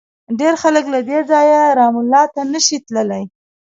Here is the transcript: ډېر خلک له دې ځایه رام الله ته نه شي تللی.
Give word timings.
ډېر 0.39 0.53
خلک 0.63 0.85
له 0.93 0.99
دې 1.09 1.19
ځایه 1.31 1.61
رام 1.79 1.95
الله 2.01 2.23
ته 2.33 2.41
نه 2.53 2.59
شي 2.65 2.77
تللی. 2.85 3.23